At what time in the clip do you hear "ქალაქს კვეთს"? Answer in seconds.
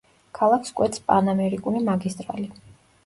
0.37-1.03